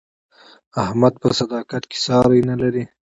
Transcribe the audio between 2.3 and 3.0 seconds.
نه لري.